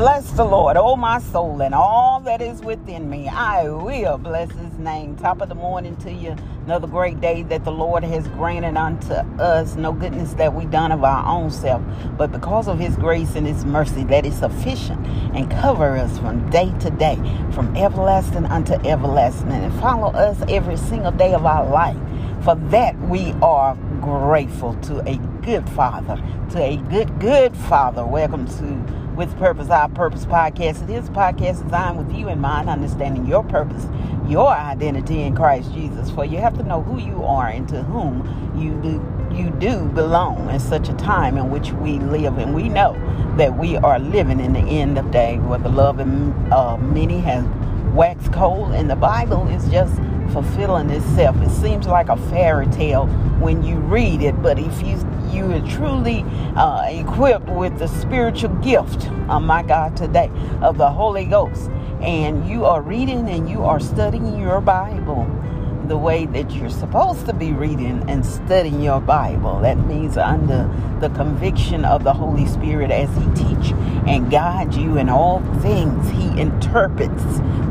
Bless 0.00 0.30
the 0.30 0.46
Lord, 0.46 0.78
oh 0.78 0.96
my 0.96 1.18
soul, 1.18 1.60
and 1.60 1.74
all 1.74 2.20
that 2.20 2.40
is 2.40 2.62
within 2.62 3.10
me. 3.10 3.28
I 3.28 3.68
will 3.68 4.16
bless 4.16 4.50
his 4.50 4.78
name. 4.78 5.14
Top 5.14 5.42
of 5.42 5.50
the 5.50 5.54
morning 5.54 5.94
to 5.96 6.10
you. 6.10 6.34
Another 6.64 6.86
great 6.86 7.20
day 7.20 7.42
that 7.42 7.66
the 7.66 7.70
Lord 7.70 8.02
has 8.04 8.26
granted 8.28 8.78
unto 8.78 9.12
us. 9.12 9.76
No 9.76 9.92
goodness 9.92 10.32
that 10.34 10.54
we 10.54 10.64
done 10.64 10.90
of 10.90 11.04
our 11.04 11.26
own 11.26 11.50
self, 11.50 11.82
but 12.16 12.32
because 12.32 12.66
of 12.66 12.78
his 12.78 12.96
grace 12.96 13.34
and 13.34 13.46
his 13.46 13.66
mercy 13.66 14.02
that 14.04 14.24
is 14.24 14.38
sufficient 14.38 15.06
and 15.36 15.50
cover 15.50 15.98
us 15.98 16.18
from 16.18 16.48
day 16.48 16.72
to 16.78 16.88
day, 16.88 17.16
from 17.52 17.76
everlasting 17.76 18.46
unto 18.46 18.76
everlasting, 18.88 19.52
and 19.52 19.80
follow 19.82 20.12
us 20.12 20.42
every 20.48 20.78
single 20.78 21.12
day 21.12 21.34
of 21.34 21.44
our 21.44 21.68
life. 21.68 21.98
For 22.42 22.54
that 22.70 22.98
we 23.00 23.32
are 23.42 23.76
grateful 24.00 24.72
to 24.84 25.06
a 25.06 25.18
good 25.42 25.68
father, 25.68 26.16
to 26.52 26.58
a 26.58 26.78
good, 26.88 27.20
good 27.20 27.54
father. 27.54 28.06
Welcome 28.06 28.46
to 28.46 28.99
with 29.16 29.36
Purpose, 29.38 29.68
Our 29.68 29.88
Purpose 29.88 30.24
podcast. 30.24 30.82
It 30.84 30.90
is 30.90 31.08
a 31.08 31.12
podcast 31.12 31.62
designed 31.64 31.98
with 31.98 32.16
you 32.16 32.28
in 32.28 32.40
mind, 32.40 32.68
understanding 32.68 33.26
your 33.26 33.44
purpose, 33.44 33.86
your 34.28 34.48
identity 34.48 35.22
in 35.22 35.34
Christ 35.34 35.72
Jesus. 35.72 36.10
For 36.10 36.24
you 36.24 36.38
have 36.38 36.56
to 36.58 36.62
know 36.62 36.82
who 36.82 36.98
you 36.98 37.24
are 37.24 37.48
and 37.48 37.68
to 37.68 37.82
whom 37.82 38.54
you 38.56 38.74
do 38.82 39.04
you 39.32 39.50
do 39.50 39.84
belong 39.90 40.50
in 40.50 40.58
such 40.58 40.88
a 40.88 40.92
time 40.94 41.36
in 41.36 41.50
which 41.50 41.72
we 41.72 41.98
live, 41.98 42.38
and 42.38 42.54
we 42.54 42.68
know 42.68 42.94
that 43.36 43.56
we 43.56 43.76
are 43.76 43.98
living 43.98 44.40
in 44.40 44.52
the 44.52 44.60
end 44.60 44.98
of 44.98 45.10
day, 45.10 45.38
where 45.38 45.58
the 45.58 45.68
love 45.68 46.00
of 46.00 46.52
uh, 46.52 46.76
many 46.78 47.20
has 47.20 47.44
waxed 47.94 48.32
cold, 48.32 48.72
and 48.72 48.90
the 48.90 48.96
Bible 48.96 49.46
is 49.48 49.68
just 49.68 49.94
fulfilling 50.32 50.90
itself. 50.90 51.36
It 51.42 51.50
seems 51.50 51.86
like 51.86 52.08
a 52.08 52.16
fairy 52.16 52.66
tale 52.68 53.06
when 53.40 53.62
you 53.62 53.76
read 53.76 54.22
it, 54.22 54.40
but 54.42 54.58
if 54.58 54.82
you 54.82 54.98
you 55.32 55.52
are 55.52 55.68
truly 55.68 56.22
uh, 56.56 56.82
equipped 56.88 57.48
with 57.48 57.78
the 57.78 57.86
spiritual 57.86 58.50
gift, 58.56 59.08
oh 59.28 59.38
my 59.38 59.62
God, 59.62 59.96
today 59.96 60.30
of 60.60 60.76
the 60.76 60.90
Holy 60.90 61.24
Ghost, 61.24 61.70
and 62.00 62.48
you 62.48 62.64
are 62.64 62.82
reading 62.82 63.28
and 63.28 63.48
you 63.48 63.62
are 63.62 63.78
studying 63.78 64.38
your 64.38 64.60
Bible 64.60 65.24
the 65.90 65.98
way 65.98 66.24
that 66.24 66.52
you're 66.52 66.70
supposed 66.70 67.26
to 67.26 67.32
be 67.32 67.52
reading 67.52 68.08
and 68.08 68.24
studying 68.24 68.80
your 68.80 69.00
Bible. 69.00 69.58
That 69.58 69.76
means 69.88 70.16
under 70.16 70.70
the 71.00 71.08
conviction 71.08 71.84
of 71.84 72.04
the 72.04 72.12
Holy 72.12 72.46
Spirit 72.46 72.92
as 72.92 73.08
He 73.16 73.24
teach 73.34 73.72
and 74.06 74.30
guide 74.30 74.72
you 74.72 74.98
in 74.98 75.08
all 75.08 75.40
things. 75.60 76.08
He 76.10 76.40
interprets 76.40 77.24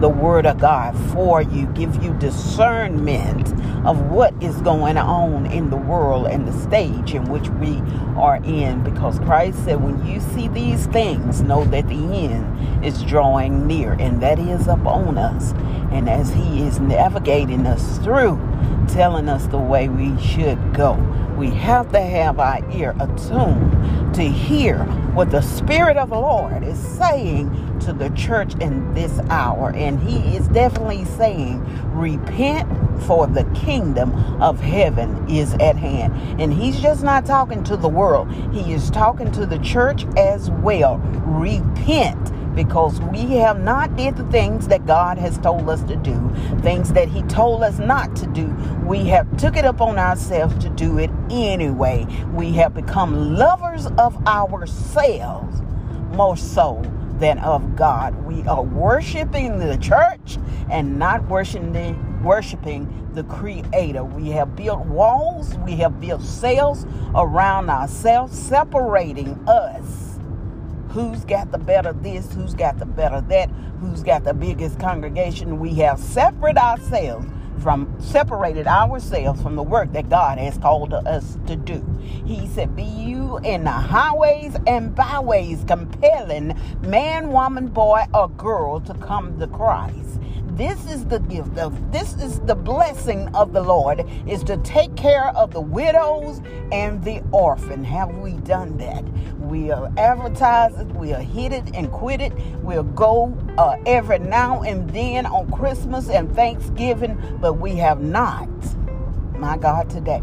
the 0.00 0.08
Word 0.08 0.46
of 0.46 0.58
God 0.58 0.96
for 1.12 1.42
you, 1.42 1.66
give 1.66 2.02
you 2.02 2.14
discernment 2.14 3.48
of 3.86 4.10
what 4.10 4.34
is 4.42 4.56
going 4.62 4.98
on 4.98 5.46
in 5.46 5.70
the 5.70 5.76
world 5.76 6.26
and 6.26 6.46
the 6.46 6.52
stage 6.62 7.14
in 7.14 7.24
which 7.30 7.48
we 7.50 7.80
are 8.16 8.36
in. 8.44 8.82
Because 8.82 9.18
Christ 9.20 9.64
said, 9.64 9.82
when 9.82 10.04
you 10.06 10.20
see 10.20 10.48
these 10.48 10.86
things, 10.86 11.40
know 11.42 11.64
that 11.64 11.88
the 11.88 11.94
end 11.94 12.84
is 12.84 13.02
drawing 13.04 13.66
near, 13.66 13.92
and 13.92 14.20
that 14.22 14.38
is 14.38 14.66
upon 14.66 15.18
us. 15.18 15.52
And 15.92 16.08
as 16.08 16.30
He 16.30 16.62
is 16.62 16.80
navigating 16.80 17.66
us 17.66 17.98
through, 17.98 18.40
telling 18.88 19.28
us 19.28 19.46
the 19.46 19.58
way 19.58 19.88
we 19.88 20.20
should 20.20 20.74
go, 20.74 20.94
we 21.36 21.50
have 21.50 21.92
to 21.92 22.00
have 22.00 22.40
our 22.40 22.68
ear 22.72 22.94
attuned 22.98 24.14
to 24.14 24.22
hear 24.22 24.78
what 25.12 25.30
the 25.30 25.42
Spirit 25.42 25.96
of 25.96 26.10
the 26.10 26.18
Lord 26.18 26.64
is 26.64 26.78
saying 26.78 27.75
to 27.86 27.92
the 27.92 28.10
church 28.10 28.52
in 28.60 28.92
this 28.94 29.18
hour. 29.30 29.72
And 29.74 30.00
He 30.00 30.36
is 30.36 30.48
definitely 30.48 31.04
saying, 31.04 31.64
Repent, 31.92 32.68
for 33.04 33.26
the 33.26 33.44
kingdom 33.54 34.12
of 34.42 34.60
heaven 34.60 35.28
is 35.28 35.54
at 35.54 35.76
hand. 35.76 36.40
And 36.40 36.52
He's 36.52 36.80
just 36.80 37.02
not 37.02 37.24
talking 37.24 37.62
to 37.64 37.76
the 37.76 37.88
world, 37.88 38.30
He 38.52 38.72
is 38.72 38.90
talking 38.90 39.30
to 39.32 39.46
the 39.46 39.58
church 39.60 40.04
as 40.16 40.50
well. 40.50 40.98
Repent 41.24 42.32
because 42.56 43.00
we 43.02 43.36
have 43.36 43.60
not 43.60 43.94
did 43.96 44.16
the 44.16 44.24
things 44.30 44.66
that 44.68 44.86
God 44.86 45.18
has 45.18 45.38
told 45.38 45.68
us 45.68 45.82
to 45.84 45.94
do, 45.94 46.32
things 46.62 46.90
that 46.94 47.06
he 47.06 47.22
told 47.24 47.62
us 47.62 47.78
not 47.78 48.16
to 48.16 48.26
do. 48.28 48.46
We 48.82 49.04
have 49.08 49.36
took 49.36 49.58
it 49.58 49.66
upon 49.66 49.98
ourselves 49.98 50.56
to 50.64 50.70
do 50.70 50.98
it 50.98 51.10
anyway. 51.30 52.06
We 52.32 52.52
have 52.52 52.72
become 52.72 53.36
lovers 53.36 53.86
of 53.98 54.16
ourselves 54.26 55.60
more 56.14 56.38
so 56.38 56.82
than 57.18 57.38
of 57.38 57.76
God. 57.76 58.14
We 58.24 58.42
are 58.46 58.62
worshiping 58.62 59.58
the 59.58 59.76
church 59.78 60.38
and 60.70 60.98
not 60.98 61.26
worshiping 61.28 62.22
worshiping 62.22 63.10
the 63.14 63.24
creator. 63.24 64.04
We 64.04 64.30
have 64.30 64.56
built 64.56 64.86
walls, 64.86 65.56
we 65.58 65.76
have 65.76 66.00
built 66.00 66.22
cells 66.22 66.86
around 67.14 67.70
ourselves 67.70 68.36
separating 68.36 69.38
us 69.48 70.18
who's 70.96 71.26
got 71.26 71.52
the 71.52 71.58
better 71.58 71.92
this, 71.92 72.32
who's 72.32 72.54
got 72.54 72.78
the 72.78 72.86
better 72.86 73.20
that, 73.20 73.50
who's 73.80 74.02
got 74.02 74.24
the 74.24 74.32
biggest 74.32 74.80
congregation. 74.80 75.58
We 75.58 75.74
have 75.74 75.98
separate 75.98 76.56
ourselves 76.56 77.26
from 77.60 77.94
separated 78.00 78.66
ourselves 78.66 79.42
from 79.42 79.56
the 79.56 79.62
work 79.62 79.92
that 79.92 80.08
God 80.08 80.38
has 80.38 80.58
called 80.58 80.94
us 80.94 81.38
to 81.46 81.56
do. 81.56 81.84
He 82.24 82.46
said, 82.48 82.76
Be 82.76 82.84
you 82.84 83.38
in 83.38 83.64
the 83.64 83.70
highways 83.70 84.56
and 84.66 84.94
byways 84.94 85.64
compelling 85.66 86.58
man, 86.82 87.30
woman, 87.30 87.68
boy, 87.68 88.04
or 88.14 88.28
girl 88.30 88.80
to 88.80 88.94
come 88.94 89.38
to 89.38 89.46
Christ. 89.46 90.20
This 90.56 90.90
is 90.90 91.04
the 91.04 91.18
gift 91.18 91.58
of 91.58 91.92
this 91.92 92.14
is 92.14 92.40
the 92.40 92.54
blessing 92.54 93.28
of 93.34 93.52
the 93.52 93.60
Lord 93.60 94.08
is 94.26 94.42
to 94.44 94.56
take 94.58 94.96
care 94.96 95.28
of 95.36 95.50
the 95.50 95.60
widows 95.60 96.40
and 96.72 97.04
the 97.04 97.22
orphan. 97.30 97.84
Have 97.84 98.16
we 98.16 98.32
done 98.38 98.78
that? 98.78 99.04
We'll 99.34 99.92
advertise 99.98 100.74
it, 100.78 100.86
we'll 100.86 101.20
hit 101.20 101.52
it 101.52 101.74
and 101.74 101.92
quit 101.92 102.22
it. 102.22 102.32
We'll 102.62 102.84
go 102.84 103.36
uh, 103.58 103.76
every 103.84 104.18
now 104.18 104.62
and 104.62 104.88
then 104.88 105.26
on 105.26 105.52
Christmas 105.52 106.08
and 106.08 106.34
Thanksgiving, 106.34 107.20
but 107.38 107.54
we 107.54 107.74
have 107.74 108.00
not, 108.00 108.48
my 109.38 109.58
God, 109.58 109.90
today, 109.90 110.22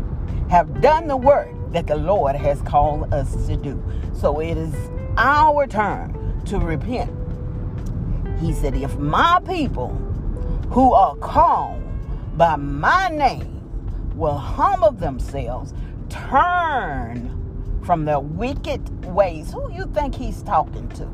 have 0.50 0.82
done 0.82 1.08
the 1.08 1.18
work 1.18 1.50
that 1.74 1.86
the 1.86 1.96
Lord 1.96 2.36
has 2.36 2.60
called 2.64 3.14
us 3.14 3.36
to 3.46 3.56
do. 3.56 3.84
So 4.14 4.40
it 4.40 4.58
is 4.58 4.74
our 5.16 5.68
turn 5.68 6.42
to 6.46 6.58
repent. 6.58 7.12
He 8.40 8.52
said, 8.52 8.74
If 8.74 8.98
my 8.98 9.40
people 9.46 9.96
who 10.70 10.94
are 10.94 11.16
called 11.18 11.82
by 12.38 12.56
my 12.56 13.10
name 13.10 13.62
will 14.16 14.38
humble 14.38 14.92
themselves, 14.92 15.74
turn 16.10 17.82
from 17.84 18.06
their 18.06 18.20
wicked 18.20 19.06
ways. 19.06 19.52
Who 19.52 19.72
you 19.74 19.86
think 19.94 20.16
he's 20.16 20.42
talking 20.44 20.88
to? 20.90 21.10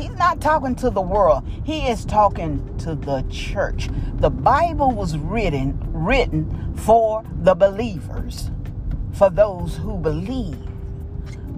He's 0.00 0.16
not 0.16 0.40
talking 0.40 0.74
to 0.76 0.90
the 0.90 1.00
world. 1.00 1.44
He 1.64 1.88
is 1.88 2.04
talking 2.04 2.76
to 2.78 2.94
the 2.94 3.24
church. 3.30 3.88
The 4.14 4.30
Bible 4.30 4.92
was 4.92 5.18
written 5.18 5.78
written 5.92 6.74
for 6.76 7.24
the 7.42 7.54
believers, 7.54 8.50
for 9.12 9.30
those 9.30 9.76
who 9.76 9.98
believe 9.98 10.58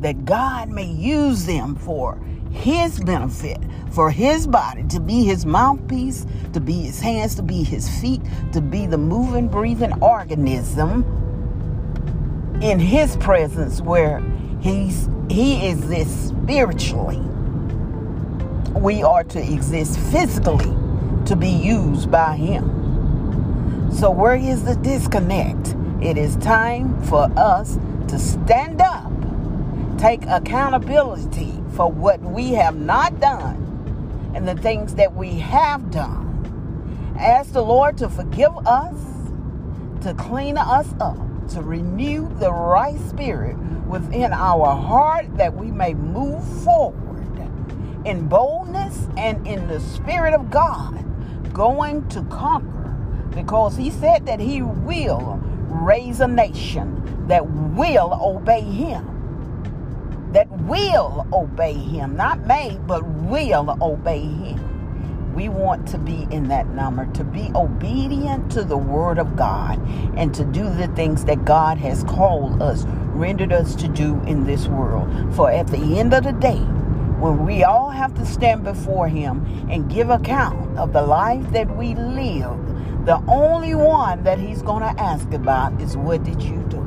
that 0.01 0.25
God 0.25 0.69
may 0.69 0.87
use 0.87 1.47
them 1.47 1.77
for 1.77 2.19
his 2.53 3.01
benefit, 3.01 3.59
for 3.91 4.11
his 4.11 4.47
body, 4.47 4.85
to 4.85 5.01
be 5.01 5.25
his 5.25 5.45
mouthpiece, 5.45 6.27
to 6.53 6.61
be 6.61 6.83
his 6.83 7.01
hands, 7.01 7.35
to 7.35 7.43
be 7.43 7.63
his 7.63 7.89
feet, 8.01 8.21
to 8.53 8.61
be 8.61 8.87
the 8.87 8.99
moving, 8.99 9.49
breathing 9.49 9.93
organism 10.03 11.05
in 12.63 12.79
his 12.79 13.17
presence 13.17 13.81
where 13.81 14.23
he's 14.61 15.09
he 15.29 15.69
exists 15.69 16.29
spiritually. 16.29 17.21
We 18.79 19.03
are 19.03 19.25
to 19.25 19.53
exist 19.53 19.99
physically 20.11 20.73
to 21.27 21.37
be 21.37 21.51
used 21.51 22.11
by 22.11 22.37
him. 22.37 23.91
So 23.93 24.11
where 24.11 24.37
is 24.37 24.65
the 24.65 24.77
disconnect? 24.77 25.75
It 26.03 26.19
is 26.19 26.37
time 26.37 27.03
for 27.05 27.31
us 27.37 27.79
to 28.09 28.19
stand 28.19 28.81
up, 28.81 29.11
take 29.99 30.25
accountability 30.27 31.62
for 31.75 31.91
what 31.91 32.21
we 32.21 32.53
have 32.53 32.77
not 32.77 33.19
done 33.21 34.33
and 34.35 34.47
the 34.47 34.55
things 34.57 34.95
that 34.95 35.15
we 35.15 35.39
have 35.39 35.91
done. 35.91 37.15
Ask 37.19 37.53
the 37.53 37.63
Lord 37.63 37.99
to 37.99 38.09
forgive 38.09 38.57
us, 38.67 38.97
to 40.03 40.15
clean 40.15 40.59
us 40.59 40.89
up, 41.01 41.17
to 41.51 41.63
renew 41.63 42.29
the 42.39 42.53
right 42.53 42.99
spirit 43.09 43.57
within 43.87 44.33
our 44.33 44.75
heart 44.75 45.37
that 45.37 45.55
we 45.55 45.71
may 45.71 45.95
move 45.95 46.43
forward 46.63 47.03
in 48.05 48.27
boldness 48.29 49.09
and 49.17 49.47
in 49.47 49.69
the 49.69 49.81
spirit 49.81 50.35
of 50.35 50.51
God, 50.51 51.05
going 51.53 52.09
to 52.09 52.23
conquer 52.25 52.97
because 53.31 53.77
He 53.77 53.91
said 53.91 54.27
that 54.27 54.41
He 54.41 54.63
will 54.63 55.41
raise 55.69 56.21
a 56.21 56.27
nation 56.29 57.27
that 57.29 57.49
will 57.49 58.19
obey 58.21 58.63
Him 58.63 59.12
that 60.33 60.51
will 60.63 61.27
obey 61.33 61.75
him, 61.75 62.17
not 62.17 62.47
may, 62.47 62.79
but 62.87 63.05
will 63.05 63.77
obey 63.83 64.21
him. 64.21 65.35
We 65.35 65.49
want 65.49 65.89
to 65.89 65.99
be 65.99 66.27
in 66.31 66.49
that 66.49 66.69
number, 66.69 67.07
to 67.15 67.25
be 67.25 67.51
obedient 67.55 68.53
to 68.53 68.65
the 68.65 68.77
word 68.77 69.19
of 69.19 69.37
God 69.37 69.81
and 70.17 70.35
to 70.35 70.45
do 70.45 70.69
the 70.69 70.89
things 70.89 71.25
that 71.25 71.45
God 71.45 71.79
has 71.79 72.05
called 72.05 72.61
us, 72.63 72.85
rendered 73.15 73.53
us 73.53 73.75
to 73.77 73.89
do 73.89 74.21
in 74.27 74.45
this 74.45 74.67
world. 74.67 75.35
For 75.35 75.51
at 75.51 75.69
the 75.69 75.99
end 75.99 76.13
of 76.13 76.25
the 76.25 76.33
day, 76.33 76.61
when 77.23 77.47
we 77.47 77.65
all 77.65 77.91
have 77.91 78.15
to 78.15 78.27
stand 78.27 78.65
before 78.65 79.09
Him 79.09 79.47
and 79.71 79.91
give 79.91 80.11
account 80.11 80.77
of 80.79 80.93
the 80.93 81.03
life 81.03 81.51
that 81.53 81.77
we 81.77 81.95
lived, 81.95 83.07
the 83.07 83.23
only 83.29 83.75
one 83.75 84.25
that 84.25 84.39
He's 84.39 84.61
going 84.61 84.83
to 84.83 85.01
ask 85.03 85.33
about 85.33 85.81
is 85.81 85.97
what 85.97 86.25
did 86.25 86.43
you 86.43 86.63
do? 86.69 86.83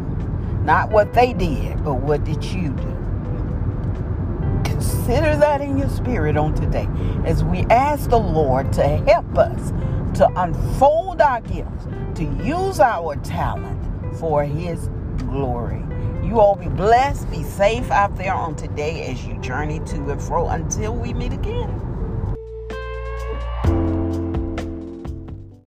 Not 0.64 0.92
what 0.92 1.14
they 1.14 1.34
did, 1.34 1.84
but 1.84 1.96
what 1.96 2.24
did 2.26 2.44
you 2.44 2.70
do? 2.70 2.95
Consider 5.06 5.38
that 5.38 5.62
in 5.62 5.78
your 5.78 5.90
spirit 5.90 6.36
on 6.36 6.56
today 6.56 6.88
as 7.26 7.44
we 7.44 7.60
ask 7.70 8.10
the 8.10 8.18
Lord 8.18 8.74
to 8.74 8.82
help 8.82 9.38
us 9.38 9.70
to 10.18 10.28
unfold 10.36 11.22
our 11.22 11.42
gifts, 11.42 11.86
to 12.16 12.24
use 12.44 12.80
our 12.80 13.16
talent 13.18 13.80
for 14.18 14.44
His 14.44 14.90
glory. 15.18 15.84
You 16.28 16.40
all 16.40 16.56
be 16.56 16.70
blessed, 16.70 17.30
be 17.30 17.44
safe 17.44 17.92
out 17.92 18.18
there 18.18 18.34
on 18.34 18.56
today 18.56 19.06
as 19.06 19.24
you 19.24 19.38
journey 19.42 19.80
to 19.82 20.10
and 20.10 20.20
fro 20.20 20.48
until 20.48 20.96
we 20.96 21.14
meet 21.14 21.34
again. 21.34 21.95